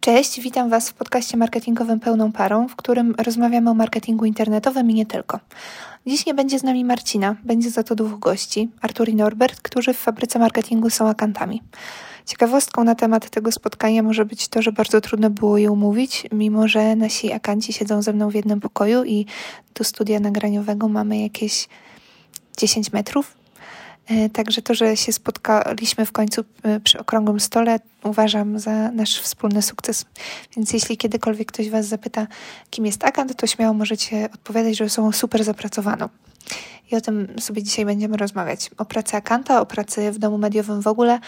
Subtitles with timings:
[0.00, 4.94] Cześć, witam Was w podcaście marketingowym Pełną Parą, w którym rozmawiamy o marketingu internetowym i
[4.94, 5.40] nie tylko.
[6.06, 9.94] Dziś nie będzie z nami Marcina, będzie za to dwóch gości, Artur i Norbert, którzy
[9.94, 11.62] w fabryce marketingu są akantami.
[12.26, 16.68] Ciekawostką na temat tego spotkania może być to, że bardzo trudno było je umówić, mimo
[16.68, 19.26] że nasi akanci siedzą ze mną w jednym pokoju i
[19.74, 21.68] do studia nagraniowego mamy jakieś
[22.58, 23.39] 10 metrów,
[24.32, 29.62] także to, że się spotkaliśmy w końcu e, przy okrągłym stole, uważam za nasz wspólny
[29.62, 30.04] sukces.
[30.56, 32.26] Więc jeśli kiedykolwiek ktoś Was zapyta,
[32.70, 36.08] kim jest akant, to śmiało możecie odpowiadać, że są super zapracowaną.
[36.90, 38.70] I o tym sobie dzisiaj będziemy rozmawiać.
[38.78, 41.18] O pracy akanta, o pracy w domu mediowym w ogóle.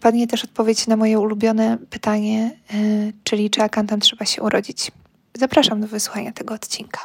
[0.00, 2.76] Padnie też odpowiedź na moje ulubione pytanie, e,
[3.24, 4.90] czyli czy akantem trzeba się urodzić.
[5.34, 7.00] Zapraszam do wysłuchania tego odcinka.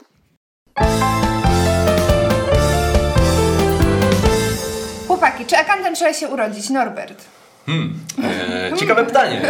[5.34, 6.70] Chłopaki, czy akantem trzeba się urodzić?
[6.70, 7.26] Norbert.
[7.66, 9.42] Hmm, e, ciekawe pytanie.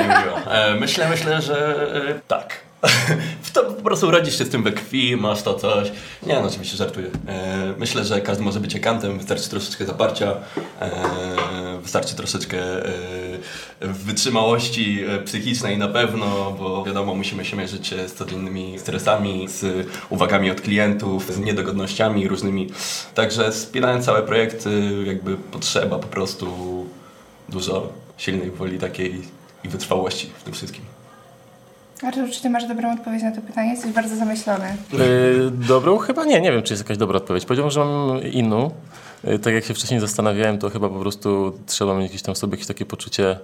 [0.47, 1.75] E, myślę, myślę, że
[2.09, 2.59] e, tak.
[3.53, 5.91] to po prostu urodzisz się z tym we krwi, masz to coś.
[6.23, 7.07] Nie, no oczywiście żartuję.
[7.27, 10.35] E, myślę, że każdy może być akantem, wystarczy troszeczkę zaparcia,
[10.81, 12.91] e, wystarczy troszeczkę e,
[13.79, 20.51] wytrzymałości e, psychicznej na pewno, bo wiadomo, musimy się mierzyć z codziennymi stresami, z uwagami
[20.51, 22.69] od klientów, z niedogodnościami różnymi.
[23.15, 26.47] Także wspierając całe projekty, jakby potrzeba po prostu
[27.49, 29.21] dużo silnej woli takiej
[29.63, 30.92] i wytrwałości w tym wszystkim.
[32.03, 33.69] Artur, czy ty masz dobrą odpowiedź na to pytanie?
[33.69, 34.65] Jesteś bardzo zamyślony.
[34.93, 35.97] Yy, dobrą?
[35.97, 36.41] Chyba nie.
[36.41, 37.45] Nie wiem, czy jest jakaś dobra odpowiedź.
[37.45, 38.71] Powiedziałbym, że mam inną.
[39.23, 42.53] Yy, tak jak się wcześniej zastanawiałem, to chyba po prostu trzeba mieć jakieś tam sobie
[42.53, 43.39] jakieś takie poczucie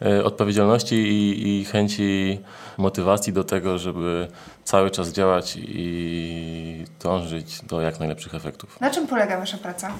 [0.00, 2.38] yy, odpowiedzialności i, i chęci
[2.78, 4.28] motywacji do tego, żeby
[4.64, 8.80] cały czas działać i dążyć do jak najlepszych efektów.
[8.80, 9.90] Na czym polega wasza praca?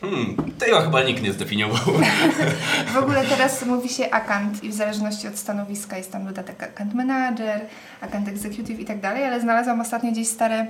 [0.00, 1.94] Hmm, tego chyba nikt nie zdefiniował.
[2.94, 6.94] w ogóle teraz mówi się akant i w zależności od stanowiska jest tam dodatek akant
[6.94, 7.60] manager,
[8.00, 10.66] akant executive i tak dalej, ale znalazłam ostatnio gdzieś stare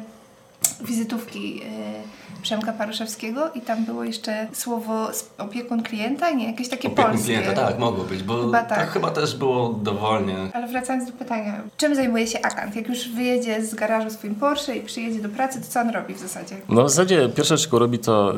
[0.80, 6.46] wizytówki y, Przemka Paruszewskiego i tam było jeszcze słowo opiekun klienta, nie?
[6.46, 7.38] Jakieś takie opiekun polskie.
[7.38, 8.90] klienta, tak, mogło być, bo chyba, tak.
[8.90, 10.36] chyba też było dowolnie.
[10.52, 12.76] Ale wracając do pytania, czym zajmuje się akant?
[12.76, 16.14] Jak już wyjedzie z garażu swoim Porsche i przyjedzie do pracy, to co on robi
[16.14, 16.56] w zasadzie?
[16.68, 18.34] No w zasadzie pierwsze, czego robi, to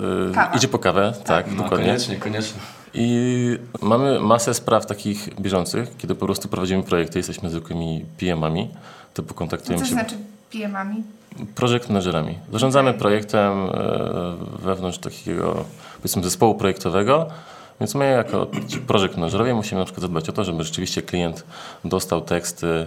[0.53, 1.87] yy, idzie po kawę, tak, tak no, dokładnie.
[1.87, 2.61] Koniecznie, koniecznie.
[2.95, 8.71] I mamy masę spraw takich bieżących, kiedy po prostu prowadzimy projekty, jesteśmy zwykłymi PM-ami,
[9.15, 9.97] typu kontaktujemy co się...
[9.97, 10.17] Co znaczy
[10.53, 11.03] PM-ami?
[11.55, 12.39] Projekt managerami.
[12.53, 13.69] Zarządzamy projektem e,
[14.63, 15.65] wewnątrz takiego,
[15.97, 17.27] powiedzmy, zespołu projektowego,
[17.81, 18.47] więc my jako
[18.87, 21.45] projekt managerowie musimy na przykład zadbać o to, żeby rzeczywiście klient
[21.85, 22.87] dostał teksty,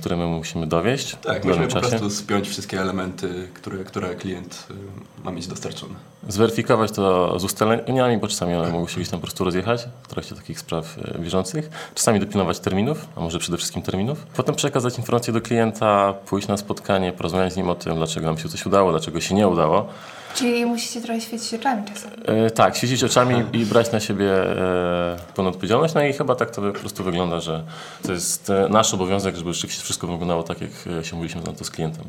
[0.00, 1.16] które my musimy dowieść.
[1.22, 5.94] Tak, musimy po prostu spiąć wszystkie elementy, które, które klient e, ma mieć dostarczone.
[6.28, 10.08] Zweryfikować to z ustaleniami, bo czasami one mogą się gdzieś tam po prostu rozjechać w
[10.08, 11.70] trakcie takich spraw bieżących.
[11.94, 14.26] Czasami dopilnować terminów, a może przede wszystkim terminów.
[14.36, 18.38] Potem przekazać informacje do klienta, pójść na spotkanie, porozmawiać z nim o tym, dlaczego nam
[18.38, 19.88] się coś udało, dlaczego się nie udało.
[20.34, 22.10] Czyli musicie trochę świecić oczami czasem.
[22.24, 25.94] E, tak, świecić oczami i brać na siebie e, pełną odpowiedzialność.
[25.94, 27.64] No i chyba tak to po prostu wygląda, że
[28.02, 30.70] to jest e, nasz obowiązek, żeby rzeczywiście wszystko wyglądało tak, jak
[31.00, 32.04] e, się mówiliśmy na to z klientem.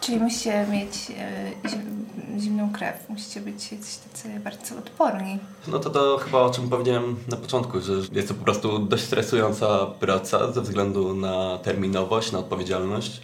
[0.00, 3.68] Czyli musicie mieć e, zimną krew, musicie być
[4.12, 5.38] tacy bardzo odporni.
[5.68, 9.04] No to to chyba o czym powiedziałem na początku, że jest to po prostu dość
[9.04, 13.20] stresująca praca ze względu na terminowość, na odpowiedzialność,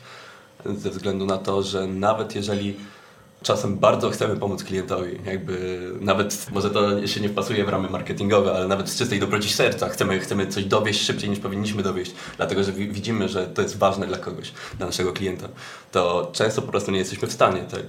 [0.64, 2.76] ze względu na to, że nawet jeżeli
[3.42, 5.18] czasem bardzo chcemy pomóc klientowi.
[5.26, 9.48] Jakby nawet, może to się nie wpasuje w ramy marketingowe, ale nawet z czystej dobroci
[9.48, 13.78] serca chcemy, chcemy coś dowieść szybciej niż powinniśmy dowieść, dlatego że widzimy, że to jest
[13.78, 15.48] ważne dla kogoś, dla naszego klienta.
[15.92, 17.82] To często po prostu nie jesteśmy w stanie, tak?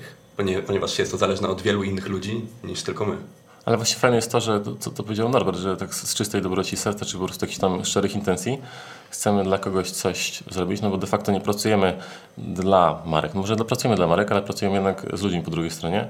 [0.68, 3.18] Ponieważ jest to zależne od wielu innych ludzi niż tylko my.
[3.66, 6.78] Ale właśnie fajne jest to, że to, to powiedział Norbert, że tak z czystej dobroci
[6.78, 8.62] serca, czy po prostu jakichś tam szczerych intencji
[9.10, 11.98] chcemy dla kogoś coś zrobić, no bo de facto nie pracujemy
[12.38, 13.34] dla marek.
[13.34, 16.08] No może pracujemy dla marek, ale pracujemy jednak z ludźmi po drugiej stronie.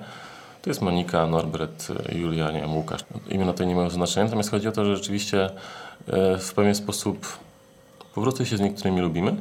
[0.62, 3.02] To jest Monika, Norbert, Julia, nie wiem, Łukasz.
[3.30, 5.50] Imiona to nie mają znaczenia, natomiast chodzi o to, że rzeczywiście
[6.08, 7.38] e, w pewien sposób
[8.16, 9.36] po prostu się z niektórymi lubimy,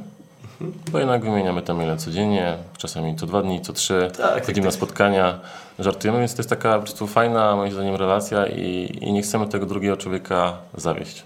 [0.92, 4.64] bo jednak wymieniamy tam ile codziennie, czasami co dwa dni, co trzy, tak, chodzimy tak,
[4.64, 5.40] na spotkania,
[5.78, 9.48] żartujemy, więc to jest taka po prostu fajna, moim zdaniem, relacja i, i nie chcemy
[9.48, 11.22] tego drugiego człowieka zawieść.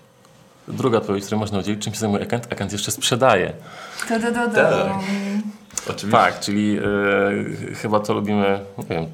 [0.68, 2.52] Druga odpowiedź, której można udzielić, czym się zajmuje Akant?
[2.52, 3.52] Akant jeszcze sprzedaje.
[4.08, 4.92] To, to, to, tak.
[5.90, 6.18] Oczywiście.
[6.18, 9.06] Tak, czyli y, chyba to lubimy, nie wiem,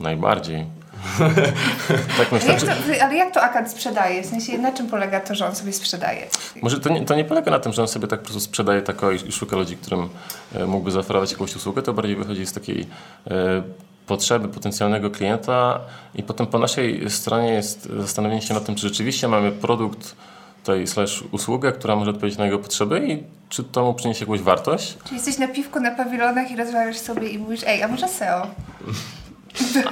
[0.00, 0.66] najbardziej.
[2.18, 2.52] tak myślę.
[2.52, 4.22] Jak to, ale jak to akad sprzedaje?
[4.22, 6.26] W sensie na czym polega to, że on sobie sprzedaje?
[6.62, 8.82] Może to nie, to nie polega na tym, że on sobie tak po prostu sprzedaje
[8.82, 10.08] tako i, i szuka ludzi, którym
[10.54, 12.86] e, mógłby zaoferować jakąś usługę, to bardziej wychodzi z takiej
[13.30, 13.62] e,
[14.06, 15.80] potrzeby potencjalnego klienta
[16.14, 20.16] i potem po naszej stronie jest zastanowienie się nad tym, czy rzeczywiście mamy produkt
[20.60, 24.40] tutaj slash usługę, która może odpowiedzieć na jego potrzeby i czy to mu przyniesie jakąś
[24.40, 24.96] wartość.
[25.04, 28.46] Czyli jesteś na piwku na pawilonach i rozmawiasz sobie i mówisz, ej, a może SEO?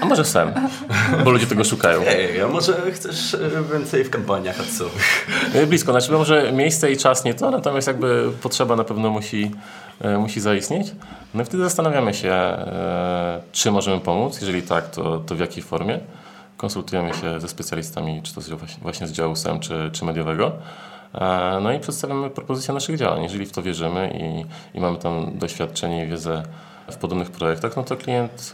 [0.01, 0.53] A może SEM,
[1.25, 2.01] bo ludzie tego szukają.
[2.07, 3.39] Ej, a może chcesz e,
[3.73, 5.27] więcej w kampaniach adsowych?
[5.55, 9.51] E, Blisko, znaczy może miejsce i czas nie to, natomiast jakby potrzeba na pewno musi,
[10.01, 10.93] e, musi zaistnieć.
[11.35, 12.57] No i wtedy zastanawiamy się,
[13.53, 15.99] czy możemy pomóc, jeżeli tak, to, to w jakiej formie.
[16.57, 18.41] Konsultujemy się ze specjalistami, czy to
[18.83, 20.53] właśnie- z działu SEM, czy, czy mediowego.
[21.61, 23.23] No i przedstawiamy propozycje naszych działań.
[23.23, 26.43] Jeżeli w to wierzymy i, i mamy tam doświadczenie i wiedzę
[26.91, 28.53] w podobnych projektach, no to klient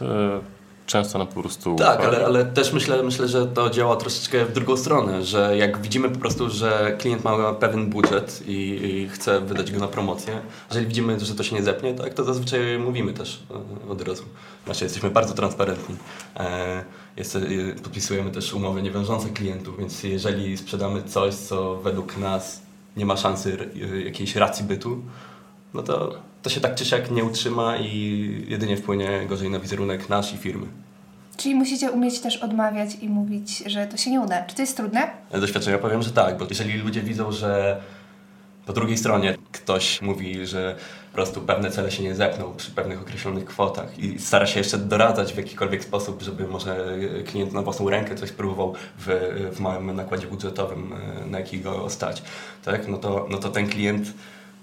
[0.87, 4.53] często nam po prostu Tak, ale, ale też myślę, myślę, że to działa troszeczkę w
[4.53, 9.41] drugą stronę, że jak widzimy po prostu, że klient ma pewien budżet i, i chce
[9.41, 13.13] wydać go na promocję, jeżeli widzimy, że to się nie zepnie, tak, to zazwyczaj mówimy
[13.13, 13.43] też
[13.87, 14.23] e, od razu.
[14.65, 15.95] Znaczy jesteśmy bardzo transparentni.
[16.35, 16.83] E,
[17.17, 17.39] jest, e,
[17.83, 22.61] podpisujemy też umowy niewiążące klientów, więc jeżeli sprzedamy coś, co według nas
[22.97, 23.69] nie ma szansy
[24.05, 25.01] jakiejś racji bytu,
[25.73, 30.09] no to, to się tak czy siak nie utrzyma i jedynie wpłynie gorzej na wizerunek
[30.09, 30.67] nasz i firmy.
[31.37, 34.45] Czyli musicie umieć też odmawiać i mówić, że to się nie uda.
[34.45, 35.09] Czy to jest trudne?
[35.31, 37.81] Doświadczenia powiem, że tak, bo jeżeli ludzie widzą, że
[38.65, 40.75] po drugiej stronie ktoś mówi, że
[41.11, 44.77] po prostu pewne cele się nie zepną przy pewnych określonych kwotach i stara się jeszcze
[44.77, 49.07] doradzać w jakikolwiek sposób, żeby może klient na własną rękę coś spróbował w,
[49.51, 52.23] w małym nakładzie budżetowym, e, na jaki go stać,
[52.65, 52.87] tak?
[52.87, 54.13] no, to, no to ten klient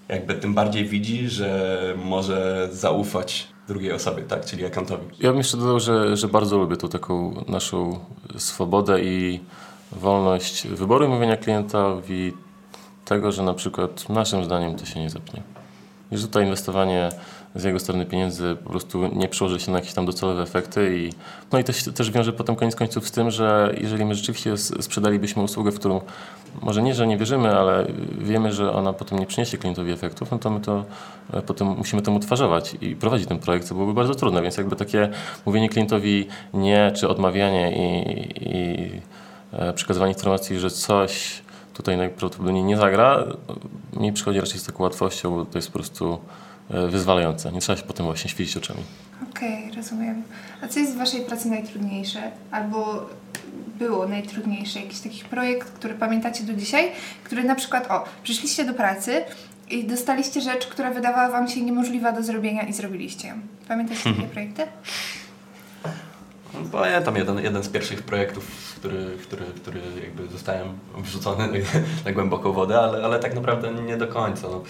[0.09, 4.45] jakby tym bardziej widzi, że może zaufać drugiej osobie, tak?
[4.45, 5.05] czyli akantowi.
[5.21, 7.99] Ja bym jeszcze dodał, że, że bardzo lubię tą taką naszą
[8.37, 9.41] swobodę i
[9.93, 12.33] wolność wyboru mówienia klientowi
[13.05, 15.43] tego, że na przykład naszym zdaniem to się nie zepnie.
[16.13, 17.09] Że tutaj inwestowanie
[17.55, 21.13] z jego strony pieniędzy po prostu nie przełoży się na jakieś tam docelowe efekty i
[21.53, 24.57] no i to się też wiąże potem koniec końców z tym, że jeżeli my rzeczywiście
[24.57, 26.01] sprzedalibyśmy usługę, w którą
[26.63, 27.87] może nie, że nie wierzymy, ale
[28.19, 30.85] wiemy, że ona potem nie przyniesie klientowi efektów, no to my to
[31.33, 34.77] e, potem musimy temu twarzować i prowadzić ten projekt, co byłoby bardzo trudne, więc jakby
[34.77, 35.09] takie
[35.47, 38.91] mówienie klientowi nie, czy odmawianie i, i
[39.53, 41.43] e, przekazywanie informacji, że coś
[41.75, 43.25] tutaj najprawdopodobniej nie zagra,
[43.97, 46.19] mi przychodzi raczej z taką łatwością, bo to jest po prostu
[46.71, 47.53] wyzwalające.
[47.53, 48.81] Nie trzeba się potem właśnie świecić oczami.
[49.31, 50.23] Okej, rozumiem.
[50.63, 52.21] A co jest w Waszej pracy najtrudniejsze?
[52.51, 53.07] Albo
[53.79, 54.81] było najtrudniejsze?
[54.81, 56.93] Jakiś taki projekt, który pamiętacie do dzisiaj?
[57.25, 59.25] Który na przykład, o, przyszliście do pracy
[59.71, 63.35] i dostaliście rzecz, która wydawała Wam się niemożliwa do zrobienia i zrobiliście ją.
[63.69, 64.63] Pamiętacie takie projekty?
[66.73, 70.69] Pamiętam jeden, jeden z pierwszych projektów, który, który, który jakby zostałem
[70.99, 71.53] wrzucony na,
[72.05, 74.49] na głęboką wodę, ale, ale tak naprawdę nie do końca.
[74.49, 74.63] No.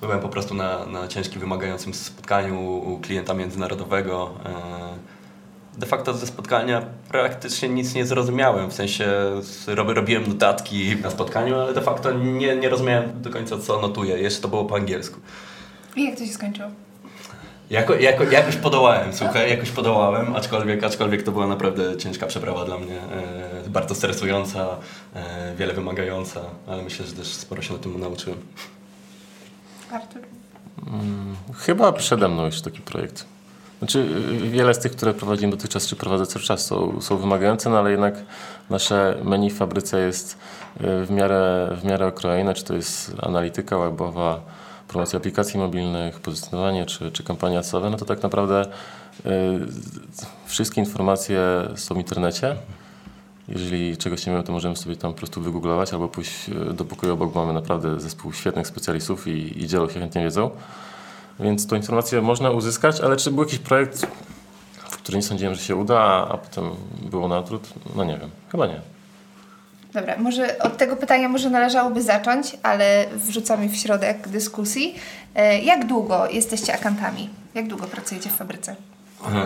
[0.00, 4.30] Byłem po prostu na, na ciężkim, wymagającym spotkaniu u klienta międzynarodowego.
[4.44, 5.16] E,
[5.78, 9.06] De facto ze spotkania praktycznie nic nie zrozumiałem, w sensie
[9.66, 14.42] robiłem notatki na spotkaniu, ale de facto nie, nie rozumiałem do końca co notuję, jeszcze
[14.42, 15.20] to było po angielsku.
[15.96, 16.68] I jak to się skończyło?
[17.70, 22.78] Jako, jako, jakoś podołałem, słuchaj, jakoś podołałem, aczkolwiek, aczkolwiek to była naprawdę ciężka przeprawa dla
[22.78, 23.00] mnie,
[23.66, 24.76] e, bardzo stresująca,
[25.14, 28.38] e, wiele wymagająca, ale myślę, że też sporo się na tym nauczyłem.
[29.92, 30.22] Artur?
[31.54, 33.24] Chyba przede mną już taki projekt.
[33.78, 33.98] Znaczy,
[34.44, 37.78] y, wiele z tych, które prowadzimy dotychczas, czy prowadzę cały czas, są, są wymagające, no
[37.78, 38.14] ale jednak
[38.70, 43.78] nasze menu w fabryce jest y, w miarę, w miarę okrojone, czy to jest analityka
[43.78, 44.40] webowa,
[44.88, 49.30] promocja aplikacji mobilnych, pozycjonowanie, czy, czy kampania adsowe, no to tak naprawdę y,
[50.46, 51.40] wszystkie informacje
[51.76, 52.56] są w internecie.
[53.48, 56.84] Jeżeli czegoś nie wiemy, to możemy sobie tam po prostu wygooglować albo pójść y, do
[56.84, 60.50] pokoju obok, bo mamy naprawdę zespół świetnych specjalistów i, i dzielą się chętnie wiedzą.
[61.40, 64.06] Więc tą informację można uzyskać, ale czy był jakiś projekt,
[64.90, 66.70] w który nie sądziłem, że się uda, a, a potem
[67.10, 67.68] było na odwrót?
[67.96, 68.80] No nie wiem, chyba nie.
[69.92, 74.94] Dobra, może od tego pytania może należałoby zacząć, ale wrzucamy w środek dyskusji.
[75.34, 77.30] E, Jak długo jesteście akantami?
[77.54, 78.76] Jak długo pracujecie w fabryce?
[79.24, 79.36] E,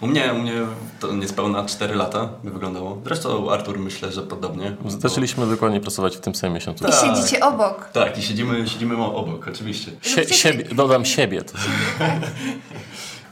[0.00, 0.52] U mnie, u mnie
[1.00, 2.98] to niespełna 4 lata by wyglądało.
[3.04, 4.76] Zresztą Artur myślę, że podobnie.
[4.86, 6.84] Zaczęliśmy dokładnie pracować w tym samym miesiącu.
[6.88, 7.88] I siedzicie obok.
[7.92, 9.90] Tak, i siedzimy, siedzimy obok, oczywiście.
[10.02, 11.42] Sie, siebie, dodam siebie.
[11.42, 11.52] To.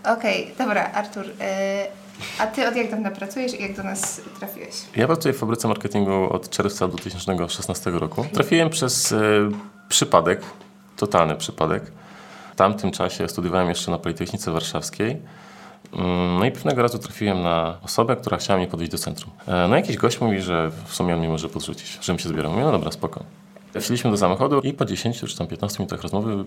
[0.14, 1.24] Okej, dobra, Artur.
[1.40, 1.86] e,
[2.38, 4.74] A ty od jak dawna pracujesz i jak do nas trafiłeś?
[4.96, 8.26] Ja pracuję w fabryce marketingu od czerwca 2016 roku.
[8.32, 9.18] Trafiłem przez e,
[9.88, 10.40] przypadek,
[10.96, 11.82] totalny przypadek.
[12.52, 15.16] W tamtym czasie studiowałem jeszcze na Politechnice Warszawskiej.
[15.92, 19.30] Mm, No i pewnego razu trafiłem na osobę, która chciała mnie podwieźć do centrum.
[19.48, 22.52] E, No jakiś gość mówi, że w sumie on mnie może podrzucić, żebym się zbierał.
[22.52, 23.24] Mówię, no dobra, spoko.
[23.80, 26.44] Wsiedliśmy do samochodu i po 10 czy tam 15 minutach rozmowy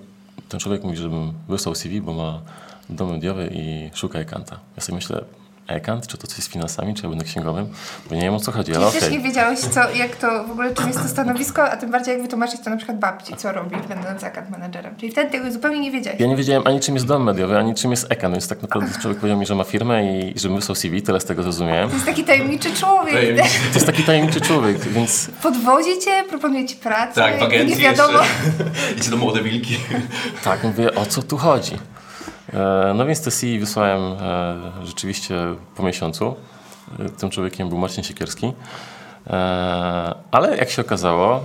[0.50, 2.40] ten człowiek mówi, żebym wysłał CV, bo ma
[2.90, 4.60] dom mediowy i szuka ekanta.
[4.76, 5.24] Ja sobie myślę,
[5.74, 7.68] Ekant, czy to coś z finansami, czy ja będę księgowym,
[8.10, 9.00] bo nie wiem o co chodzi, ale okej.
[9.00, 12.14] też nie wiedziałeś, co, jak to w ogóle, czym jest to stanowisko, a tym bardziej
[12.14, 14.96] jak wytłumaczyć to na przykład babci, co robi, będąc account managerem.
[14.96, 16.20] Czyli wtedy tego zupełnie nie wiedziałeś.
[16.20, 19.00] Ja nie wiedziałem ani czym jest dom mediowy, ani czym jest Ekan, więc tak naprawdę
[19.02, 21.90] człowiek powiedział mi, że ma firmę i żebym wysłał CV, tyle z tego zrozumiałem.
[21.90, 23.14] To jest taki tajemniczy człowiek.
[23.14, 23.50] Tajemniczy.
[23.50, 27.22] To jest taki tajemniczy człowiek, więc Podwozi cię, proponuje ci pracę.
[27.22, 28.20] Tak, w i agencji nie wiadomo.
[28.20, 28.98] jeszcze.
[28.98, 29.78] Idzie do młode wilki.
[30.44, 31.78] tak, mówię, o co tu chodzi?
[32.54, 34.56] E, No więc te CV wysłałem e,
[34.86, 35.36] rzeczywiście
[35.76, 36.36] po miesiącu.
[37.00, 38.54] E, Tym człowiekiem był Marcin Siekierski.
[40.32, 41.42] Ale jak się okazało,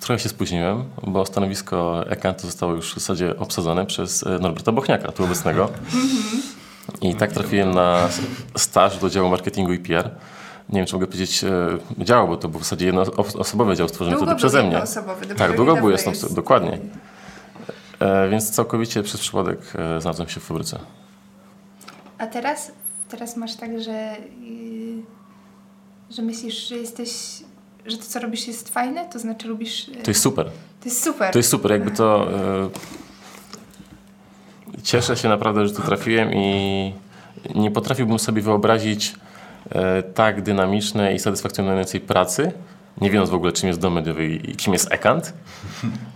[0.00, 5.24] trochę się spóźniłem, bo stanowisko Ekantu zostało już w zasadzie obsadzone przez Norberta Bochniaka, tu
[5.24, 5.68] obecnego.
[7.00, 8.08] I tak trafiłem na
[8.56, 10.10] staż do działu marketingu i PR.
[10.68, 11.44] Nie wiem, czy mogę powiedzieć
[11.98, 14.82] dział, bo to był w zasadzie jednoosobowy dział stworzony Długo wtedy przeze mnie.
[15.18, 16.34] dopiero Tak, długo był jestem, jest.
[16.34, 16.78] dokładnie.
[18.02, 20.78] E, więc całkowicie przez przypadek e, znalazłem się w fabryce.
[22.18, 22.72] A teraz,
[23.08, 25.02] teraz masz tak, że, yy,
[26.10, 27.10] że myślisz, że jesteś,
[27.86, 29.88] że to co robisz jest fajne, to znaczy lubisz...
[29.88, 30.46] Yy, To jest super.
[30.80, 31.32] to jest super.
[31.32, 32.28] To jest super, jakby to...
[32.32, 32.70] E,
[34.82, 36.92] cieszę się naprawdę, że tu trafiłem i
[37.54, 39.14] nie potrafiłbym sobie wyobrazić
[39.70, 42.52] e, tak dynamicznej i satysfakcjonującej pracy,
[43.00, 45.32] nie wiedząc w ogóle czym jest dom mediowy i kim jest ekant.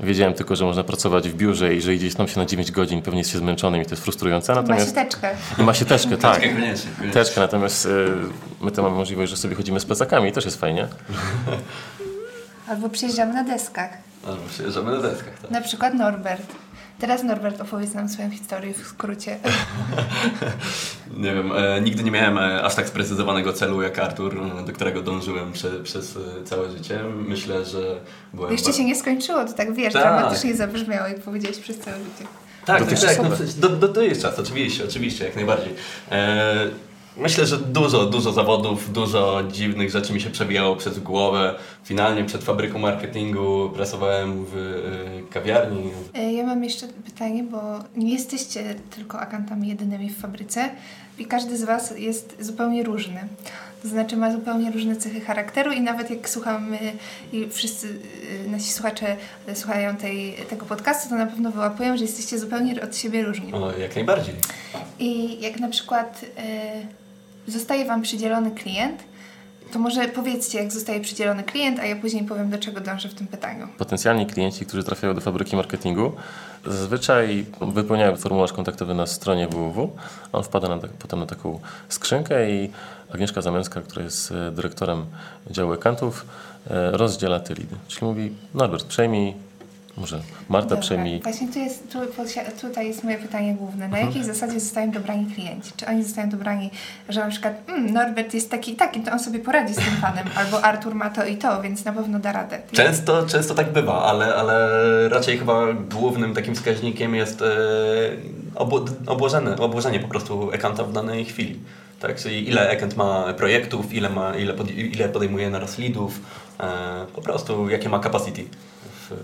[0.00, 3.02] Wiedziałem tylko, że można pracować w biurze i że idzie tam się na 9 godzin,
[3.02, 4.54] pewnie jest się zmęczonym i to jest frustrujące.
[4.54, 4.86] Ma Natomiast...
[4.86, 5.30] siateczkę.
[5.58, 6.40] I ma się teczkę, tak.
[6.40, 7.12] Koniecznie, koniecznie.
[7.12, 7.88] Teczkę, natomiast y,
[8.60, 10.88] my to mamy możliwość, że sobie chodzimy z plecakami i też jest fajnie.
[12.68, 13.90] Albo przyjeżdżamy na deskach.
[14.26, 15.50] Albo przyjeżdżamy na deskach, tak.
[15.50, 16.46] Na przykład Norbert.
[16.98, 19.38] Teraz Norbert opowiedz nam swoją historię w skrócie.
[21.16, 24.72] Nie wiem, e, nigdy nie miałem e, aż tak sprecyzowanego celu jak Artur, e, do
[24.72, 27.00] którego dążyłem prze, przez e, całe życie.
[27.28, 28.00] Myślę, że
[28.34, 28.52] byłem...
[28.52, 30.02] Jeszcze się nie skończyło, to tak wiesz, Tak.
[30.02, 32.28] dramatycznie zabrzmiało, jak powiedziałeś przez całe życie.
[32.66, 33.36] Tak, tak, Dotychczasowe.
[33.36, 33.46] tak.
[33.60, 35.74] No, do, do, to jest czas, oczywiście, oczywiście, jak najbardziej.
[36.10, 36.54] E,
[37.16, 41.54] myślę, że dużo, dużo zawodów, dużo dziwnych rzeczy mi się przebijało przez głowę.
[41.84, 44.56] Finalnie przed fabryką marketingu pracowałem w
[45.28, 45.90] e, kawiarni.
[46.14, 47.60] E, Ja mam jeszcze pytanie, bo
[47.96, 50.70] nie jesteście tylko akantami jedynymi w fabryce
[51.18, 53.20] i każdy z Was jest zupełnie różny.
[53.82, 56.78] To znaczy ma zupełnie różne cechy charakteru i nawet jak słuchamy
[57.32, 57.86] i wszyscy
[58.46, 59.16] y, nasi słuchacze
[59.54, 63.52] słuchają tej, tego podcastu, to na pewno wyłapują, że jesteście zupełnie od siebie różni.
[63.52, 64.34] O, jak najbardziej.
[64.98, 67.05] I jak na przykład y,
[67.46, 69.02] zostaje Wam przydzielony klient,
[69.72, 73.14] to może powiedzcie, jak zostaje przydzielony klient, a ja później powiem, do czego dążę w
[73.14, 73.68] tym pytaniu.
[73.78, 76.12] Potencjalni klienci, którzy trafiają do fabryki marketingu,
[76.66, 79.90] zazwyczaj wypełniają formularz kontaktowy na stronie www.
[80.32, 82.70] On wpada na, tak- potem na taką skrzynkę i
[83.14, 85.06] Agnieszka Zamęcka, która jest e, dyrektorem
[85.50, 86.26] działu ekantów,
[86.70, 87.76] e, rozdziela te lidy.
[87.88, 89.34] Czyli mówi, Norbert, przejmij,
[89.96, 90.82] może Marta Dobra.
[90.82, 91.20] przejmij.
[91.22, 91.98] Właśnie tu jest, tu,
[92.60, 93.84] tutaj jest moje pytanie główne.
[93.84, 94.02] Mhm.
[94.02, 95.72] Na jakiej zasadzie zostają dobrani klienci?
[95.76, 96.70] Czy oni zostają dobrani,
[97.08, 99.96] że na przykład mm, Norbert jest taki i taki, to on sobie poradzi z tym
[100.02, 102.58] panem, albo Artur ma to i to, więc na pewno da radę.
[102.72, 104.68] Często, często tak bywa, ale, ale
[105.08, 107.46] raczej chyba głównym takim wskaźnikiem jest e,
[108.54, 111.60] obło- obłożenie, obłożenie po prostu ekanta w danej chwili.
[112.00, 112.16] Tak?
[112.16, 116.20] Czyli ile ekant ma projektów, ile, ma, ile, pod, ile podejmuje naraz leadów,
[116.60, 118.44] e, po prostu jakie ma capacity.
[119.10, 119.14] W,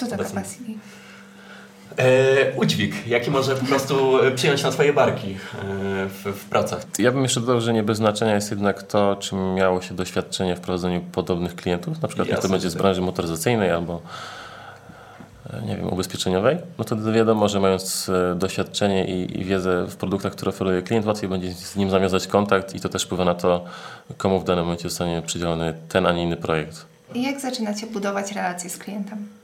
[0.00, 0.72] Co to obecnym- capacity?
[1.98, 5.36] E, udźwig, jaki może po prostu przyjąć na swoje barki e,
[6.08, 6.86] w, w pracach.
[6.98, 10.56] Ja bym jeszcze dodał, że nie bez znaczenia jest jednak to, czy miało się doświadczenie
[10.56, 12.02] w prowadzeniu podobnych klientów.
[12.02, 14.00] Na przykład niech to Jasne, będzie z branży motoryzacyjnej albo
[15.50, 19.86] e, nie wiem, ubezpieczeniowej, no to wtedy wiadomo, że mając e, doświadczenie i, i wiedzę
[19.86, 23.24] w produktach, które oferuje klient, łatwiej będzie z nim zawiązać kontakt i to też wpływa
[23.24, 23.64] na to,
[24.16, 26.86] komu w danym momencie zostanie przydzielony ten, a nie inny projekt.
[27.14, 29.37] I jak zaczynacie budować relacje z klientem?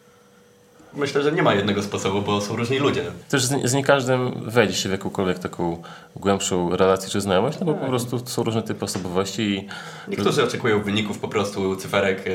[0.96, 3.04] Myślę, że nie ma jednego sposobu, bo są różni ludzie.
[3.28, 5.82] Też z, z nie każdym wejdzie się w jakąkolwiek taką
[6.16, 9.68] głębszą relację czy znajomość, no bo po prostu są różne typy osobowości i
[10.10, 12.24] Niektórzy oczekują wyników po prostu cyferek.
[12.26, 12.30] e,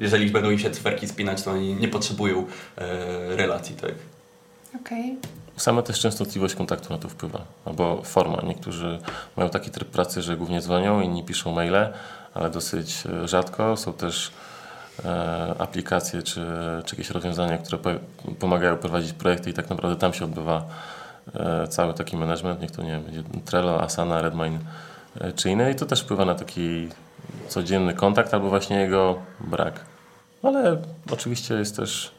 [0.00, 2.46] Jeżeli będą im się cyferki spinać, to oni nie potrzebują
[2.78, 3.92] e, relacji, tak?
[4.80, 5.16] Okej.
[5.56, 8.42] Sama też częstotliwość kontaktu na to wpływa, albo forma.
[8.46, 8.98] Niektórzy
[9.36, 11.92] mają taki tryb pracy, że głównie dzwonią, inni piszą maile,
[12.34, 13.76] ale dosyć e, rzadko.
[13.76, 14.30] Są też
[15.58, 16.46] aplikacje czy,
[16.84, 17.90] czy jakieś rozwiązania, które po,
[18.38, 20.64] pomagają prowadzić projekty i tak naprawdę tam się odbywa
[21.34, 22.60] e, cały taki management.
[22.60, 24.58] Niech to nie wiem, będzie Trello, Asana, Redmine
[25.20, 26.88] e, czy inne i to też wpływa na taki
[27.48, 29.80] codzienny kontakt albo właśnie jego brak.
[30.42, 30.76] Ale
[31.10, 32.10] oczywiście jest też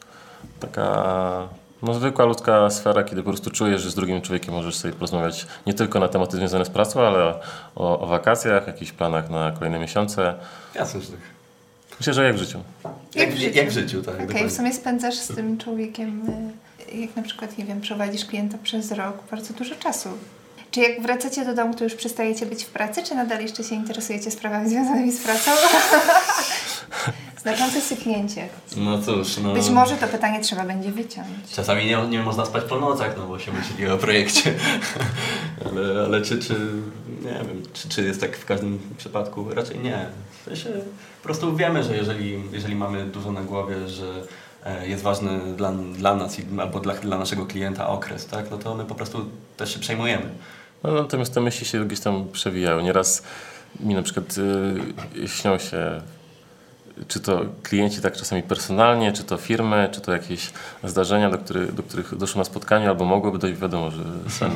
[0.60, 1.48] taka
[1.82, 5.48] no, zwykła ludzka sfera, kiedy po prostu czujesz, że z drugim człowiekiem możesz sobie porozmawiać
[5.68, 7.34] nie tylko na tematy związane z pracą, ale
[7.76, 10.34] o, o wakacjach, jakichś planach na kolejne miesiące.
[10.76, 11.41] Jasne, że tak.
[12.00, 12.60] Myślę, że jak w życiu.
[13.16, 13.58] Jak, w w- życiu.
[13.58, 14.16] jak w życiu, tak.
[14.16, 14.50] Okej, dokładnie.
[14.50, 16.22] w sumie spędzasz z tym człowiekiem,
[16.94, 20.10] y, jak na przykład, nie wiem, prowadzisz klienta przez rok, bardzo dużo czasu.
[20.72, 23.76] Czy jak wracacie do domu, to już przestajecie być w pracy, czy nadal jeszcze się
[23.76, 25.52] interesujecie sprawami związanymi z pracą?
[27.42, 28.50] Znaczące sypnięcie.
[28.78, 29.54] No cóż, no...
[29.54, 31.28] Być może to pytanie trzeba będzie wyciąć.
[31.56, 34.54] Czasami nie, nie można spać po nocach, no bo się myśli o projekcie.
[35.66, 36.56] ale, ale czy, czy,
[37.22, 39.54] nie wiem, czy, czy jest tak w każdym przypadku?
[39.54, 40.06] Raczej nie.
[40.42, 40.70] W sensie,
[41.18, 44.24] po prostu wiemy, że jeżeli, jeżeli mamy dużo na głowie, że
[44.66, 48.52] e, jest ważny dla, dla nas albo dla, dla naszego klienta okres, tak?
[48.52, 49.26] no to my po prostu
[49.58, 50.30] też się przejmujemy.
[50.84, 52.82] No, natomiast te myśli się gdzieś tam przewijają.
[52.82, 53.24] Nieraz
[53.80, 54.36] mi na przykład
[55.18, 56.02] y, śnią się
[57.08, 60.52] czy to klienci tak czasami personalnie, czy to firmy, czy to jakieś
[60.84, 64.52] zdarzenia, do, których, do których doszło na spotkaniu, albo mogłoby dojść, wiadomo, że sen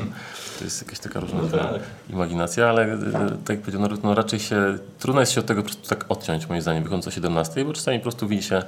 [0.60, 1.82] to jest jakaś taka różna No tak.
[2.10, 2.98] imaginacja, ale e,
[3.46, 6.06] tak jak powiedział, no, no raczej się, trudno jest się od tego po prostu tak
[6.10, 8.64] odciąć, moim zdaniem, wychodząc o 17, bo czasami po prostu widzi się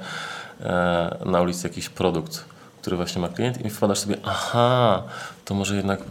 [0.60, 2.44] e, na ulicy jakiś produkt,
[2.80, 5.02] który właśnie ma klient i wpadasz sobie, aha,
[5.44, 6.04] to może jednak e,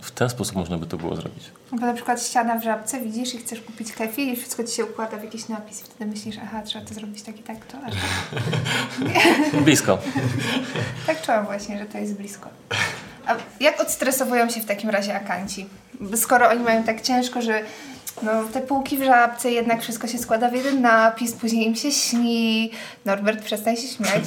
[0.00, 1.50] w ten sposób można by to było zrobić.
[1.72, 4.84] Bo na przykład ściana w żabce widzisz i chcesz kupić kefir i wszystko ci się
[4.84, 5.80] układa w jakiś napis.
[5.80, 9.62] Wtedy myślisz, aha, trzeba to zrobić tak i tak, to aż tak.
[9.64, 9.98] Blisko.
[11.06, 12.48] Tak czułam właśnie, że to jest blisko.
[13.26, 15.66] A jak odstresowują się w takim razie akanci?
[16.16, 17.62] Skoro oni mają tak ciężko, że
[18.22, 21.92] no, te półki w żabce, jednak wszystko się składa w jeden napis, później im się
[21.92, 22.70] śni.
[23.04, 24.24] Norbert, przestań się śmiać.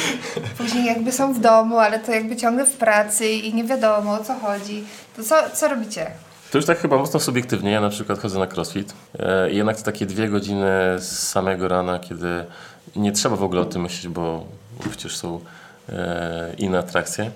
[0.58, 4.24] Później jakby są w domu, ale to jakby ciągle w pracy i nie wiadomo o
[4.24, 4.84] co chodzi.
[5.16, 6.06] To co, co robicie?
[6.52, 7.70] To już tak chyba mocno subiektywnie.
[7.70, 10.66] Ja na przykład chodzę na crossfit e, i jednak to takie dwie godziny
[10.98, 12.44] z samego rana, kiedy
[12.96, 14.44] nie trzeba w ogóle o tym myśleć, bo
[14.90, 15.40] przecież są
[15.88, 17.30] e, inne atrakcje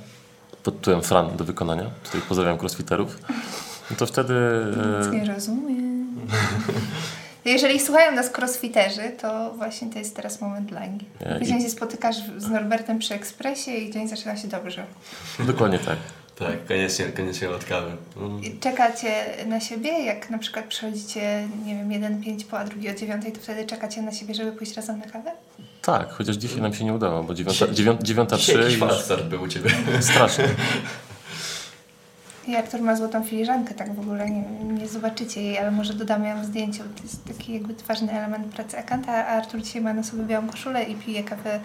[0.63, 1.85] pod tytułem Fran do wykonania.
[2.05, 3.19] Tutaj pozdrawiam crossfiterów.
[3.91, 4.35] No to wtedy...
[4.99, 6.07] Nic E, nie rozumiem.
[7.45, 11.03] Jeżeli słuchają nas crossfiterzy, to właśnie to jest teraz moment dla nich.
[11.39, 14.85] Później i- się spotykasz z Norbertem przy ekspresie i dzień zaczyna się dobrze.
[15.39, 15.97] dokładnie tak.
[16.39, 17.91] Tak, koniecznie, koniecznie od kawy.
[18.17, 18.45] Mm.
[18.45, 22.91] I Czekacie na siebie, jak na przykład przychodzicie, nie wiem, jeden pięć po, a drugi
[22.91, 25.33] o dziewiątej, to wtedy czekacie na siebie, żeby pójść razem na kawę?
[25.83, 28.77] Tak, chociaż dzisiaj nam się nie udało, bo dziewiąta, dziewiąta, dziewiąta trzy już
[29.29, 29.71] był u Ciebie.
[30.01, 30.45] strasznie.
[32.49, 36.25] I Artur ma złotą filiżankę, tak w ogóle nie, nie zobaczycie jej, ale może dodam
[36.25, 36.83] ją w zdjęciu.
[36.97, 40.49] To jest taki jakby ważny element pracy akanta, a Artur dzisiaj ma na sobie białą
[40.49, 41.61] koszulę i pije kawę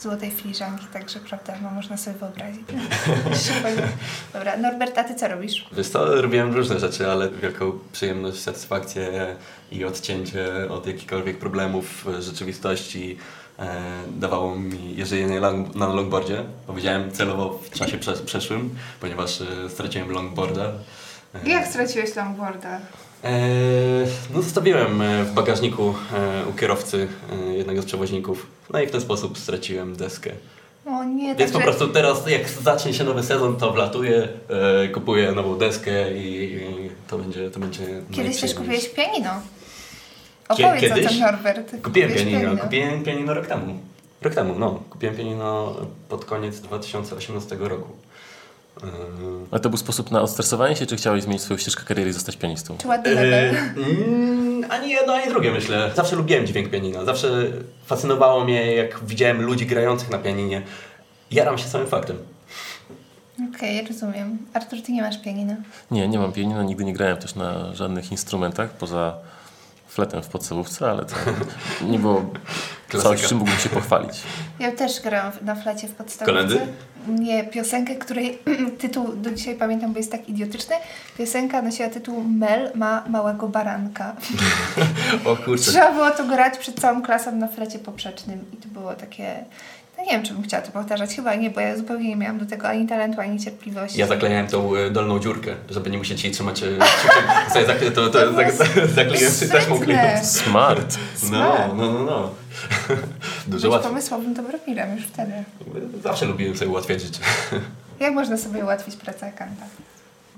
[0.00, 2.62] złotej filiżanki, także prawda, no, można sobie wyobrazić.
[4.32, 5.66] Dobra, Norbert, a ty co robisz?
[5.72, 9.36] Wiesz co, robiłem różne rzeczy, ale wielką przyjemność, satysfakcję
[9.72, 13.16] i odcięcie od jakichkolwiek problemów w rzeczywistości
[13.58, 13.82] e,
[14.16, 16.44] dawało mi jeżdżenie lang- na longboardzie.
[16.66, 20.72] Powiedziałem celowo w czasie prze- przeszłym, ponieważ e, straciłem longboarda.
[21.44, 22.80] E, Jak straciłeś longboarda?
[23.24, 23.40] E,
[24.34, 27.08] no zostawiłem e, w bagażniku e, u kierowcy
[27.56, 28.46] jednego z przewoźników.
[28.72, 30.30] No i w ten sposób straciłem deskę.
[30.86, 34.28] O nie, Więc po prostu teraz jak zacznie się nowy sezon, to wlatuję,
[34.94, 36.60] kupuję nową deskę i,
[37.08, 39.30] to będzie to będzie kiedyś też kupiłeś pianino.
[40.48, 41.08] Opowiedz o kiedyś?
[41.08, 41.70] tym, Norbert.
[41.82, 43.78] Kupiłem Kupiłeś pianino, kupiłem pianino rok temu.
[44.22, 44.82] Rok temu, no.
[44.90, 45.76] Kupiłem pianino
[46.08, 47.88] pod koniec 2018 roku.
[48.82, 48.88] E,
[49.50, 52.36] Ale to był sposób na odstresowanie się, czy chciałeś zmienić swoją ścieżkę kariery i zostać
[52.36, 52.78] pianistą?
[52.78, 53.10] Czy ładny?
[53.10, 55.90] E, mm, ani jedno, ani drugie myślę.
[55.96, 57.04] Zawsze lubiłem dźwięk pianina.
[57.04, 57.46] Zawsze
[57.86, 60.62] fascynowało mnie, jak widziałem ludzi grających na pianinie.
[61.30, 62.16] Jaram się samym faktem.
[63.54, 64.38] Okej, rozumiem.
[64.54, 65.56] Artur, ty nie masz pianina.
[65.90, 69.16] Nie, nie mam pianina, nigdy nie grałem też na żadnych instrumentach, poza
[69.98, 71.14] fletem w podstawówce, ale to
[71.82, 72.24] nie było
[73.02, 74.22] coś, czym mógłbym się pochwalić.
[74.58, 76.24] Ja też grałam na flecie w podstawówce.
[76.24, 76.72] Kolendy?
[77.08, 78.38] Nie, piosenkę, której
[78.80, 80.76] tytuł do dzisiaj pamiętam, bo jest tak idiotyczny.
[81.18, 84.16] Piosenka nosiła tytuł Mel ma małego baranka.
[85.24, 85.70] O kurczę.
[85.70, 89.44] Trzeba było to grać przed całą klasą na flecie poprzecznym i to było takie...
[89.98, 91.10] No nie wiem, czy bym chciała to powtarzać.
[91.14, 93.98] Chyba nie, bo ja zupełnie nie miałam do tego ani talentu, ani cierpliwości.
[94.00, 97.22] Ja zaklejałem tą e, dolną dziurkę, żeby nie musieć jej trzymać e, kciukiem.
[97.52, 99.80] Sobie zakle, to, to, To było zak- zakleiłem sobie taśmą.
[100.22, 100.98] Smart!
[101.30, 102.30] No, no, no, no.
[103.46, 103.88] Dużo łatwiej.
[103.90, 105.32] pomysłowym dobrowilem już wtedy.
[106.02, 107.20] Zawsze lubiłem sobie ułatwiać życie.
[108.00, 109.62] Jak można sobie ułatwić pracę akanta?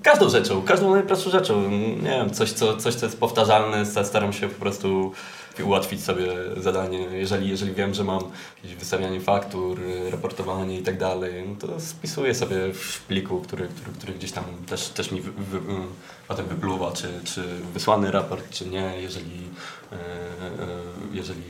[0.03, 1.69] Każdą rzeczą, każdą najprostszą rzeczą.
[2.01, 5.11] Nie wiem, coś co, coś, co jest powtarzalne, sta- staram się po prostu
[5.63, 6.99] ułatwić sobie zadanie.
[6.99, 8.21] Jeżeli, jeżeli wiem, że mam
[8.63, 9.79] jakieś wystawianie faktur,
[10.11, 14.43] raportowanie i tak dalej, no to spisuję sobie w pliku, który, który, który gdzieś tam
[14.67, 15.59] też, też mi wy, wy,
[16.27, 19.47] potem wypluwa, czy, czy wysłany raport, czy nie, jeżeli,
[19.91, 19.97] e, e,
[21.13, 21.43] jeżeli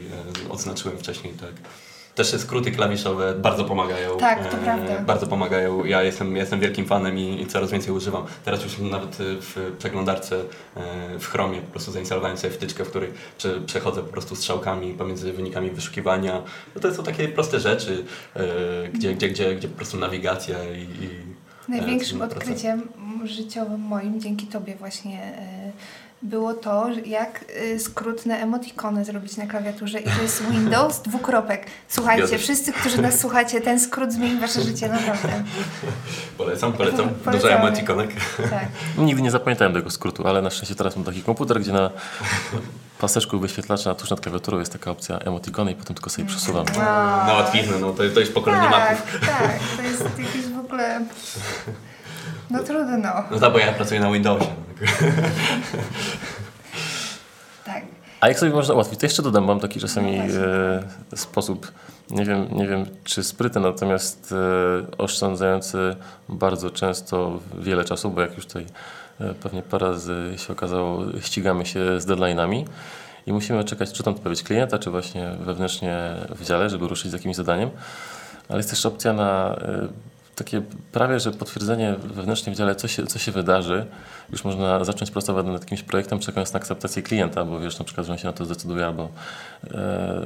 [0.48, 1.54] e, odznaczyłem wcześniej, tak.
[2.15, 4.17] Też skróty klawiszowe bardzo pomagają.
[4.17, 5.00] Tak, to e, prawda.
[5.00, 5.86] Bardzo pomagają.
[5.86, 8.26] Ja jestem, jestem wielkim fanem i, i coraz więcej używam.
[8.45, 10.36] Teraz już nawet y, w przeglądarce
[10.76, 14.93] e, w Chromie po prostu zainstalowałem sobie wtyczkę, w której prze, przechodzę po prostu strzałkami
[14.93, 16.41] pomiędzy wynikami wyszukiwania.
[16.76, 18.43] No to są takie proste rzeczy, e,
[18.89, 22.82] gdzie, gdzie, gdzie, gdzie po prostu nawigacja i, i Największym odkryciem
[23.24, 25.71] życiowym moim, dzięki Tobie właśnie e,
[26.21, 31.65] było to, jak y, skrót na emotikony zrobić na klawiaturze i to jest Windows dwukropek.
[31.88, 35.43] Słuchajcie, wszyscy, którzy nas słuchacie, ten skrót zmieni wasze życie naprawdę.
[36.38, 37.10] Polecam, polecam.
[37.31, 38.10] Dużo emotikonek.
[38.38, 38.67] Tak.
[38.97, 41.89] Nigdy nie zapamiętałem tego skrótu, ale na szczęście teraz mam taki komputer, gdzie na
[42.99, 46.65] paseczku wyświetlacza tuż nad klawiaturą jest taka opcja emotikony i potem tylko sobie przesuwam.
[46.75, 46.81] No.
[47.25, 49.19] Na łatwiznę, no to, to jest pokolenie tak, maków.
[49.19, 51.05] Tak, to jest jakieś w ogóle...
[52.49, 53.13] No trudno.
[53.31, 54.47] No tak, bo ja pracuję na Windowsie.
[57.65, 57.84] tak.
[58.19, 58.99] A jak sobie można ułatwić?
[58.99, 60.23] To jeszcze dodam, mam taki czasami no
[61.13, 61.71] e, sposób,
[62.10, 64.34] nie wiem, nie wiem czy sprytny, natomiast
[64.91, 65.95] e, oszczędzający
[66.29, 68.65] bardzo często wiele czasu, bo jak już tutaj
[69.19, 72.65] e, pewnie parę razy się okazało, ścigamy się z deadline'ami
[73.27, 77.13] i musimy czekać, czy tam odpowiedź klienta, czy właśnie wewnętrznie w dziale, żeby ruszyć z
[77.13, 77.69] jakimś zadaniem.
[78.49, 79.88] Ale jest też opcja na e,
[80.43, 83.86] takie prawie, że potwierdzenie wewnętrznie w dziale, co się, co się wydarzy.
[84.32, 88.08] Już można zacząć pracować nad jakimś projektem, czekając na akceptację klienta, bo wiesz na przykład,
[88.08, 89.10] że on się na to zdecyduje albo
[89.73, 90.25] e,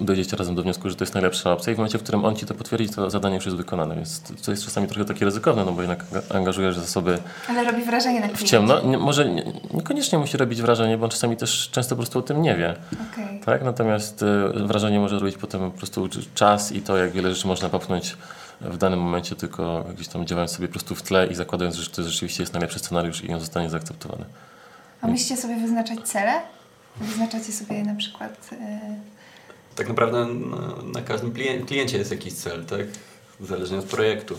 [0.00, 2.36] dojdziecie razem do wniosku, że to jest najlepsza opcja i w momencie, w którym on
[2.36, 5.64] ci to potwierdzi, to zadanie już jest wykonane, więc to jest czasami trochę takie ryzykowne,
[5.64, 8.46] no bo jednak angażujesz zasoby Ale robi wrażenie na kliencie.
[8.46, 8.80] W ciemno.
[8.80, 9.44] Nie, może nie,
[9.74, 12.74] niekoniecznie musi robić wrażenie, bo on czasami też często po prostu o tym nie wie.
[13.12, 13.40] Okay.
[13.44, 13.64] Tak?
[13.64, 17.68] Natomiast y, wrażenie może robić potem po prostu czas i to, jak wiele rzeczy można
[17.68, 18.16] popchnąć
[18.70, 21.90] w danym momencie, tylko gdzieś tam działając sobie po prostu w tle i zakładając, że
[21.90, 24.24] to rzeczywiście jest najlepszy scenariusz i on zostanie zaakceptowany.
[25.00, 26.42] A musicie sobie wyznaczać cele?
[27.00, 28.48] Wyznaczacie sobie na przykład...
[28.52, 28.58] Yy...
[29.76, 31.32] Tak naprawdę na, na każdym
[31.66, 32.80] kliencie jest jakiś cel, tak?
[33.40, 34.34] Zależnie od projektu.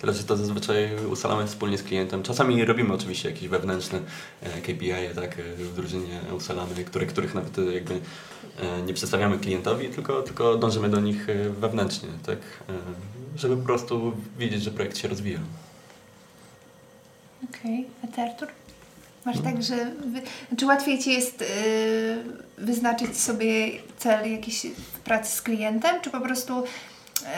[0.00, 2.22] Tyle, że to zazwyczaj ustalamy wspólnie z klientem.
[2.22, 3.98] Czasami robimy oczywiście jakieś wewnętrzne
[4.40, 7.94] e, KPI, tak, w drużynie ustalamy, które, których nawet jakby
[8.60, 12.38] e, nie przedstawiamy klientowi, tylko, tylko dążymy do nich e, wewnętrznie, tak
[13.36, 15.38] żeby po prostu wiedzieć, że projekt się rozwija.
[17.50, 18.10] Okej, okay.
[18.10, 18.48] a ty Artur?
[19.24, 19.52] Masz hmm.
[19.52, 20.22] tak, że wy...
[20.56, 26.20] czy łatwiej Ci jest yy, wyznaczyć sobie cel jakiś w pracy z klientem, czy po
[26.20, 26.64] prostu
[27.22, 27.28] yy,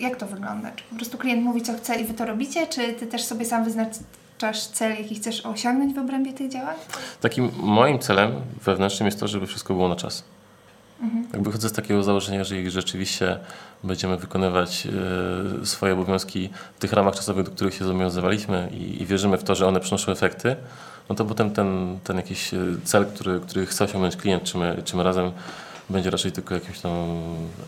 [0.00, 0.70] jak to wygląda?
[0.70, 3.44] Czy po prostu klient mówi, co chce i Wy to robicie, czy Ty też sobie
[3.44, 6.76] sam wyznaczasz cel, jaki chcesz osiągnąć w obrębie tych działań?
[7.20, 8.32] Takim moim celem
[8.64, 10.24] wewnętrznym jest to, żeby wszystko było na czas.
[11.00, 11.26] Mhm.
[11.32, 13.38] Tak wychodzę z takiego założenia, że jeżeli rzeczywiście
[13.84, 14.86] będziemy wykonywać
[15.62, 19.44] e, swoje obowiązki w tych ramach czasowych, do których się zobowiązywaliśmy i, i wierzymy w
[19.44, 20.56] to, że one przynoszą efekty,
[21.08, 24.82] no to potem ten, ten jakiś e, cel, który, który chce osiągnąć klient, czy my,
[24.84, 25.32] czy my razem,
[25.90, 26.92] będzie raczej tylko jakimś tam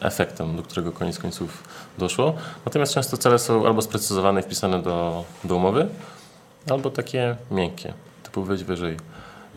[0.01, 1.65] efektem, do którego koniec końców
[1.99, 2.35] doszło.
[2.65, 5.89] Natomiast często cele są albo sprecyzowane i wpisane do, do umowy,
[6.71, 8.97] albo takie miękkie, typu wyjść wyżej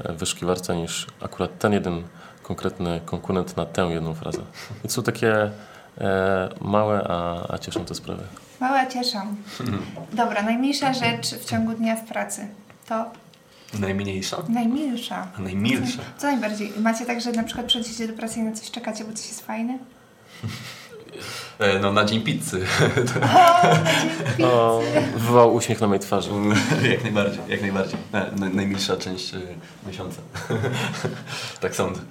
[0.03, 2.03] e, wyszukiwarca niż akurat ten jeden
[2.51, 4.41] konkretny konkurent na tę jedną frazę.
[4.85, 5.51] I są takie
[6.01, 8.23] e, małe, a, a cieszą te sprawy.
[8.59, 9.19] Małe, a cieszą.
[10.13, 12.47] Dobra, najmniejsza rzecz w ciągu dnia w pracy
[12.87, 13.11] to
[13.79, 14.37] Najmniejsza?
[14.49, 15.27] Najmilsza.
[15.37, 15.97] A najmilsza.
[15.97, 16.73] Co, co najbardziej?
[16.79, 19.45] Macie tak, że na przykład przychodzicie do pracy i na coś czekacie, bo coś jest
[19.45, 19.77] fajne?
[21.61, 22.65] E, no na dzień pizzy.
[22.73, 24.47] O, na dzień pizzy.
[24.47, 24.81] O,
[25.13, 26.29] wywołał uśmiech na mojej twarzy.
[26.91, 27.99] jak najbardziej, jak najbardziej.
[28.13, 29.41] Na, najmilsza część y,
[29.87, 30.21] miesiąca.
[31.61, 32.01] tak sądzę.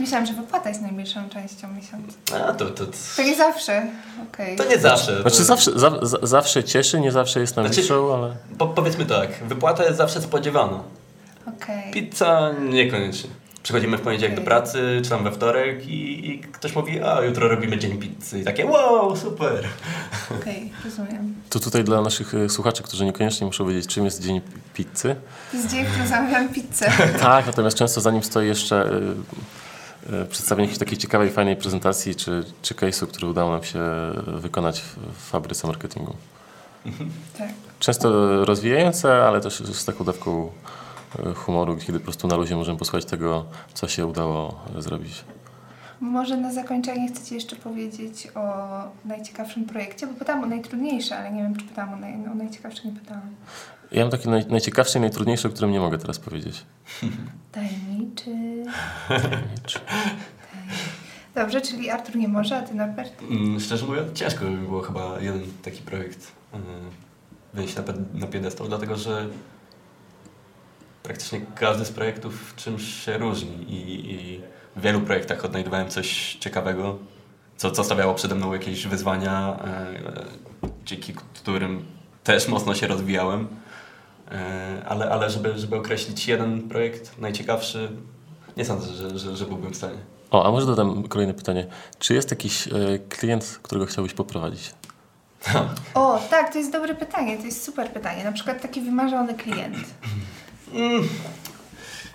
[0.00, 2.46] Myślałam, że wypłata jest najmilszą częścią miesiąca.
[2.48, 2.92] A, to, to, to...
[3.16, 3.86] to nie zawsze.
[4.32, 4.56] Okay.
[4.56, 5.22] To nie zawsze.
[5.22, 8.36] Znaczy zawsze, za, zawsze cieszy, nie zawsze jest najmilszą, znaczy, ale...
[8.58, 10.82] Po, powiedzmy tak, wypłata jest zawsze spodziewana.
[11.46, 11.90] Okay.
[11.92, 13.30] Pizza niekoniecznie.
[13.62, 17.48] Przychodzimy w poniedziałek do pracy, czy tam we wtorek i, i, ktoś mówi, a jutro
[17.48, 18.40] robimy dzień pizzy.
[18.40, 19.68] I takie, wow, super.
[20.40, 21.34] Okej, okay, rozumiem.
[21.50, 24.40] To tutaj dla naszych e, słuchaczy, którzy niekoniecznie muszą wiedzieć, czym jest dzień
[24.74, 25.16] pizzy.
[25.50, 26.92] To jest dzień, w którym zamawiam pizzę.
[27.20, 28.90] tak, natomiast często za nim stoi jeszcze
[30.10, 33.80] y, y, przedstawienie jakiejś takiej ciekawej, fajnej prezentacji czy, czy case'u, który udało nam się
[34.26, 36.16] wykonać w, w fabryce marketingu.
[37.38, 37.48] tak.
[37.78, 40.50] Często rozwijające, ale też z taką dawką
[41.34, 43.44] humoru, kiedy po prostu na luzie możemy posłuchać tego,
[43.74, 45.24] co się udało zrobić.
[46.00, 48.42] Może na zakończenie chcecie jeszcze powiedzieć o
[49.04, 52.88] najciekawszym projekcie, bo pytałam o najtrudniejsze, ale nie wiem, czy pytałam o, naj, o najciekawsze,
[52.88, 53.22] nie pytałam.
[53.92, 56.64] Ja mam takie naj, najciekawsze i najtrudniejsze, o którym nie mogę teraz powiedzieć.
[57.52, 58.64] Tajemniczy.
[59.08, 59.80] Tajemniczy.
[61.34, 63.22] Dobrze, czyli Artur nie może, a ty Norbert?
[63.30, 66.60] Mm, szczerze mówiąc, ciężko by było chyba jeden taki projekt yy,
[67.54, 67.82] wyjść na,
[68.14, 69.26] na piedestał, dlatego że
[71.02, 74.40] praktycznie każdy z projektów czymś się różni i, i
[74.76, 76.98] w wielu projektach odnajdywałem coś ciekawego,
[77.56, 81.84] co, co stawiało przede mną jakieś wyzwania, e, dzięki którym
[82.24, 83.48] też mocno się rozwijałem.
[84.30, 87.90] E, ale, ale żeby, żeby określić jeden projekt najciekawszy,
[88.56, 89.98] nie sądzę, że, że, że byłbym w stanie.
[90.30, 91.66] O, a może dodam kolejne pytanie.
[91.98, 92.70] Czy jest jakiś e,
[93.08, 94.74] klient, którego chciałbyś poprowadzić?
[95.94, 98.24] O, tak, to jest dobre pytanie, to jest super pytanie.
[98.24, 99.76] Na przykład taki wymarzony klient.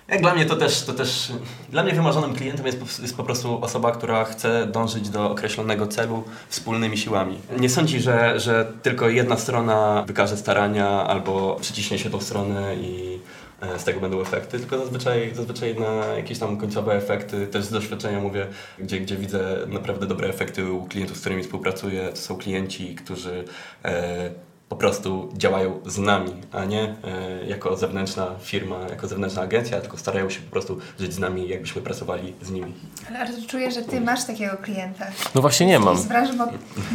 [0.08, 1.32] Jak dla mnie to też, to też
[1.68, 5.86] dla mnie wymarzonym klientem jest, po- jest po prostu osoba, która chce dążyć do określonego
[5.86, 7.38] celu wspólnymi siłami.
[7.60, 13.18] Nie sądzi, że, że tylko jedna strona wykaże starania albo przyciśnie się tą stronę i
[13.60, 17.70] e, z tego będą efekty, tylko zazwyczaj, zazwyczaj na jakieś tam końcowe efekty, też z
[17.70, 18.46] doświadczenia mówię,
[18.78, 23.44] gdzie, gdzie widzę naprawdę dobre efekty u klientów, z którymi współpracuję, to są klienci, którzy
[23.84, 24.30] e,
[24.68, 29.98] po prostu działają z nami, a nie e, jako zewnętrzna firma, jako zewnętrzna agencja, tylko
[29.98, 32.74] starają się po prostu żyć z nami, jakbyśmy pracowali z nimi.
[33.08, 35.06] Ale Artur, czuję, że ty masz takiego klienta.
[35.34, 35.98] No właśnie nie mam.
[35.98, 36.46] Z branży, bo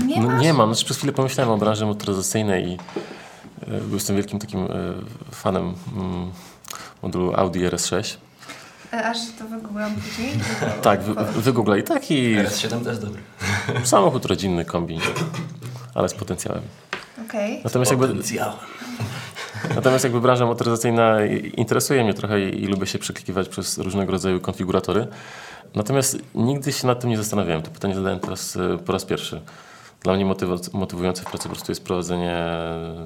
[0.05, 0.69] nie No, nie mam.
[0.69, 2.77] Znaczy, przez chwilę pomyślałem o branży motoryzacyjnej i e,
[3.93, 4.67] jestem wielkim takim e,
[5.31, 6.31] fanem mm,
[7.01, 8.17] modelu Audi RS6.
[8.93, 10.31] E, Aż to wygooglałam później.
[10.81, 11.83] Tak, wy, wygooglaj.
[11.83, 13.21] Taki RS7 też dobry.
[13.83, 14.99] samochód rodzinny, kombi,
[15.95, 16.61] ale z potencjałem.
[17.31, 17.61] Okej.
[17.63, 18.07] Natomiast jakby,
[19.75, 21.25] natomiast jakby branża motoryzacyjna
[21.57, 25.07] interesuje mnie trochę i, i lubię się przeklikiwać przez różnego rodzaju konfiguratory.
[25.75, 27.61] Natomiast nigdy się nad tym nie zastanawiałem.
[27.61, 29.41] To pytanie zadałem teraz e, po raz pierwszy.
[30.03, 32.45] Dla mnie motywa- motywujące w pracy po prostu jest prowadzenie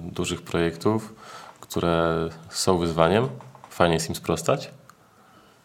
[0.03, 1.13] dużych projektów,
[1.61, 3.27] które są wyzwaniem.
[3.69, 4.69] Fajnie jest im sprostać.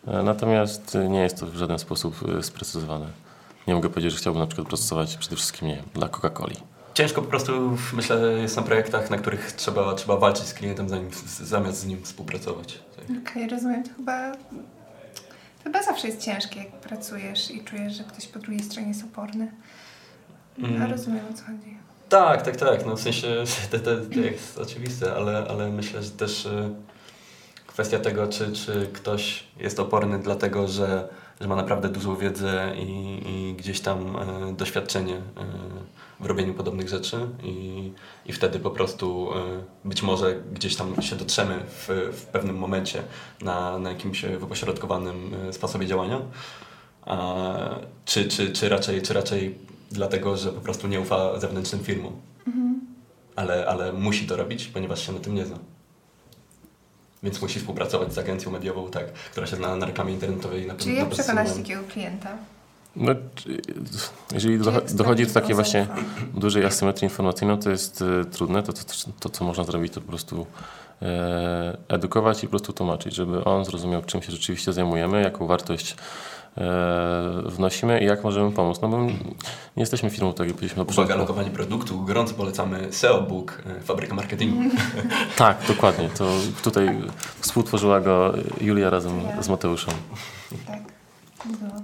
[0.06, 3.06] E, Natomiast nie jest to w żaden sposób e, sprecyzowane.
[3.66, 6.56] Nie mogę powiedzieć, że chciałbym na przykład pracować przede wszystkim nie dla Coca-Coli.
[6.94, 11.11] Ciężko po prostu, myślę, jest na projektach, na których trzeba, trzeba walczyć z klientem, zanim,
[11.40, 12.79] zamiast z nim współpracować.
[12.96, 13.05] Tak.
[13.22, 13.83] Okej, rozumiem.
[13.83, 14.33] To chyba...
[14.33, 19.05] To chyba zawsze jest ciężkie, jak pracujesz i czujesz, że ktoś po drugiej stronie jest
[19.05, 19.53] oporny.
[20.59, 20.83] Mm.
[20.83, 21.76] A rozumiem, o co chodzi.
[22.09, 22.87] Tak, tak, tak.
[22.87, 23.26] No w sensie
[23.70, 26.70] to, to, to jest oczywiste, ale, ale myślę, że też y,
[27.66, 31.09] kwestia tego, czy, czy ktoś jest oporny dlatego, że,
[31.40, 34.16] że ma naprawdę dużą wiedzę i, i gdzieś tam
[34.50, 35.20] y, doświadczenie y,
[36.20, 37.92] w robieniu podobnych rzeczy i,
[38.26, 39.31] i wtedy po prostu
[39.85, 43.03] y, być może gdzieś tam się dotrzemy w, w pewnym momencie
[43.42, 46.20] na, na jakimś wypośrodkowanym y, sposobie działania.
[47.07, 47.55] A,
[48.05, 49.59] czy, czy, czy, raczej, czy raczej
[49.90, 52.12] dlatego, że po prostu nie ufa zewnętrznym firmom.
[53.37, 55.59] Ale, ale musi to robić, ponieważ się na tym nie zna.
[57.22, 60.66] Więc musi współpracować z agencją mediową, tak, która się zna na reklamie internetowej.
[60.66, 62.28] Na Czyli na jak przekonać takiego klienta?
[62.96, 63.14] No,
[64.33, 64.59] jeżeli
[64.94, 65.87] dochodzi do takiej nie właśnie
[66.35, 68.62] dużej asymetrii informacyjnej, to jest e, trudne.
[68.62, 68.83] To, to,
[69.20, 70.46] to, co można zrobić, to po prostu
[71.02, 75.96] e, edukować i po prostu tłumaczyć, żeby on zrozumiał, czym się rzeczywiście zajmujemy, jaką wartość
[77.44, 78.80] wnosimy i jak możemy pomóc.
[78.82, 79.12] No bo nie
[79.76, 82.04] jesteśmy firmą, tak jak powiedzieliśmy na Uwaga, lokowanie produktu.
[82.04, 84.62] Gorąco polecamy SEO Book, e, Fabryka Marketingu.
[85.36, 86.08] Tak, dokładnie.
[86.08, 86.30] To
[86.62, 87.00] tutaj
[87.40, 89.94] współtworzyła go Julia razem z Mateuszem.
[90.66, 90.80] Tak.
[91.62, 91.82] No.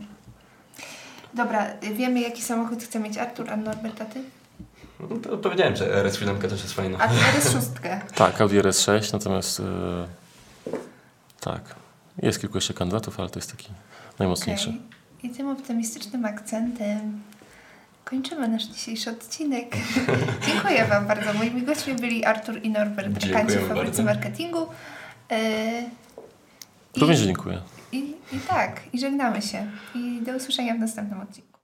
[1.35, 4.23] Dobra, wiemy jaki samochód chce mieć Artur, a Norbert, a ty?
[5.01, 6.99] No to powiedziałem, że RS7 też jest fajna.
[6.99, 8.01] A ty jest szóstkę.
[8.15, 9.63] Tak, Audi RS6, natomiast e,
[11.41, 11.61] tak,
[12.23, 13.69] jest kilku jeszcze kandydatów, ale to jest taki
[14.19, 14.69] najmocniejszy.
[14.71, 14.81] Okej.
[15.23, 17.21] I tym optymistycznym akcentem
[18.05, 19.77] kończymy nasz dzisiejszy odcinek.
[20.47, 21.35] Dziękuję Wam bardzo.
[21.35, 24.59] Moimi gośćmi byli Artur i Norbert, brakanci w fabryce marketingu.
[25.31, 25.37] Yy,
[26.97, 27.61] i- Również dziękuję.
[27.93, 27.99] I,
[28.33, 29.67] I tak, i żegnamy się.
[29.95, 31.56] I do usłyszenia w następnym odcinku.